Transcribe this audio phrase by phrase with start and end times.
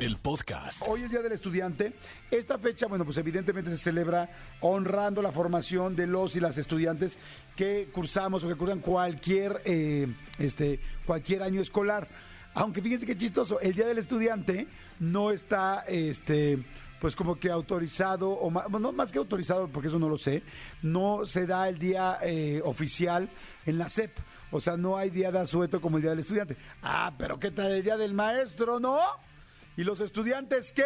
[0.00, 0.82] el podcast.
[0.88, 1.92] Hoy es Día del Estudiante.
[2.30, 4.30] Esta fecha, bueno, pues evidentemente se celebra
[4.60, 7.18] honrando la formación de los y las estudiantes
[7.54, 10.06] que cursamos o que cursan cualquier, eh,
[10.38, 12.08] este, cualquier año escolar.
[12.54, 14.68] Aunque fíjense qué chistoso, el Día del Estudiante
[15.00, 16.64] no está, este,
[16.98, 20.42] pues como que autorizado, o más, no más que autorizado, porque eso no lo sé,
[20.82, 23.28] no se da el día eh, oficial
[23.66, 24.16] en la SEP.
[24.50, 26.56] O sea, no hay día de asueto como el día del estudiante.
[26.82, 28.98] Ah, pero ¿qué tal el día del maestro, no?
[29.80, 30.84] ¿Y los estudiantes qué?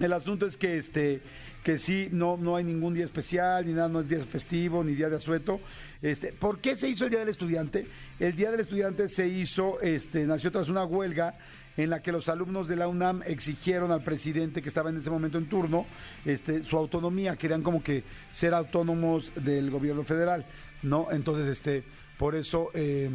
[0.00, 1.22] El asunto es que este
[1.62, 4.94] que sí no no hay ningún día especial ni nada, no es día festivo ni
[4.94, 5.60] día de asueto.
[6.02, 7.86] Este, ¿por qué se hizo el Día del Estudiante?
[8.18, 11.38] El Día del Estudiante se hizo este nació tras una huelga
[11.76, 15.10] en la que los alumnos de la UNAM exigieron al presidente que estaba en ese
[15.10, 15.86] momento en turno
[16.24, 20.44] este, su autonomía, querían como que ser autónomos del gobierno federal,
[20.82, 21.12] ¿no?
[21.12, 21.84] Entonces, este,
[22.18, 23.08] por eso eh,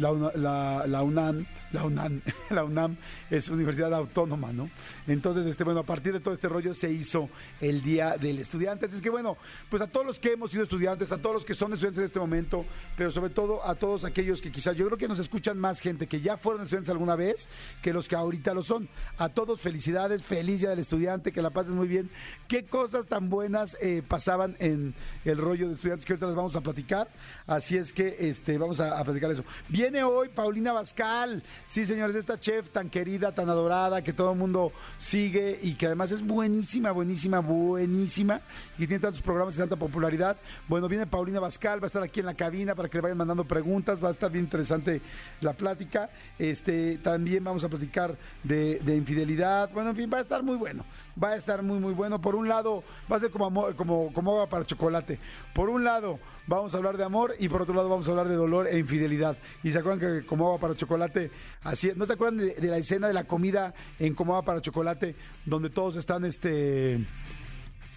[0.00, 2.20] la, UNA- la- la UNAM, la UNAM,
[2.50, 2.96] la UNAM
[3.30, 4.70] es universidad autónoma, ¿no?
[5.06, 7.28] Entonces, este, bueno, a partir de todo este rollo se hizo
[7.60, 8.86] el Día del Estudiante.
[8.86, 9.36] Así es que, bueno,
[9.68, 12.04] pues a todos los que hemos sido estudiantes, a todos los que son estudiantes en
[12.04, 12.64] este momento,
[12.96, 16.06] pero sobre todo a todos aquellos que quizás, yo creo que nos escuchan más gente
[16.06, 17.48] que ya fueron estudiantes alguna vez
[17.82, 18.88] que los que ahorita lo son.
[19.18, 22.10] A todos felicidades, feliz Día del Estudiante, que la pasen muy bien.
[22.48, 26.56] ¿Qué cosas tan buenas eh, pasaban en el rollo de estudiantes que ahorita les vamos
[26.56, 27.08] a platicar?
[27.46, 29.44] Así es que este, vamos a, platicar eso.
[29.90, 34.38] Viene hoy Paulina Bascal, sí señores, esta chef tan querida, tan adorada, que todo el
[34.38, 38.40] mundo sigue y que además es buenísima, buenísima, buenísima
[38.78, 40.36] y tiene tantos programas y tanta popularidad.
[40.68, 43.18] Bueno, viene Paulina Bascal, va a estar aquí en la cabina para que le vayan
[43.18, 45.02] mandando preguntas, va a estar bien interesante
[45.40, 46.08] la plática.
[46.38, 50.54] Este, también vamos a platicar de, de infidelidad, bueno, en fin, va a estar muy
[50.54, 50.84] bueno,
[51.20, 52.20] va a estar muy, muy bueno.
[52.20, 55.18] Por un lado, va a ser como, como, como agua para chocolate.
[55.52, 58.28] Por un lado, vamos a hablar de amor y por otro lado vamos a hablar
[58.28, 59.36] de dolor e infidelidad.
[59.80, 61.30] Acuerdan que como agua para chocolate,
[61.62, 65.16] así, ¿no se acuerdan de, la escena de la comida en como agua para chocolate,
[65.44, 67.04] donde todos están, este,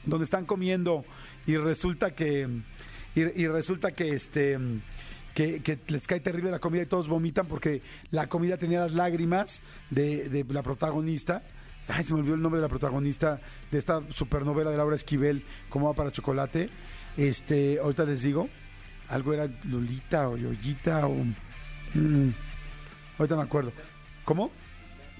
[0.05, 1.05] donde están comiendo
[1.45, 2.47] y resulta que,
[3.15, 4.57] y, resulta que, este,
[5.33, 9.61] que, les cae terrible la comida y todos vomitan porque la comida tenía las lágrimas
[9.89, 11.43] de, de la protagonista.
[11.87, 15.43] Ay, se me olvidó el nombre de la protagonista de esta supernovela de Laura Esquivel,
[15.69, 16.69] como va para chocolate.
[17.17, 18.49] Este, ahorita les digo,
[19.09, 21.15] algo era Lolita o Yoyita o
[21.93, 22.29] mm,
[23.19, 23.71] ahorita me acuerdo.
[24.25, 24.51] ¿Cómo?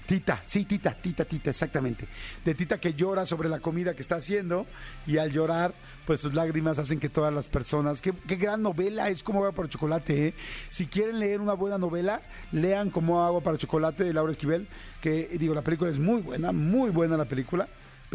[0.06, 2.06] Tita, sí, Tita, Tita, Tita, exactamente.
[2.44, 4.66] De Tita que llora sobre la comida que está haciendo
[5.06, 5.72] y al llorar,
[6.06, 8.02] pues sus lágrimas hacen que todas las personas...
[8.02, 10.34] Qué, qué gran novela es Como Agua para Chocolate, ¿eh?
[10.68, 12.20] Si quieren leer una buena novela,
[12.52, 14.68] lean Como Agua para Chocolate de Laura Esquivel,
[15.00, 17.66] que digo, la película es muy buena, muy buena la película,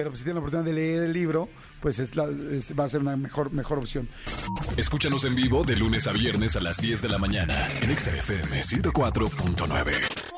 [0.03, 1.49] pero si tienen la oportunidad de leer el libro,
[1.81, 4.07] pues es va a ser una mejor, mejor opción.
[4.77, 8.15] Escúchanos en vivo de lunes a viernes a las 10 de la mañana en Exa
[8.15, 10.28] FM 104.9.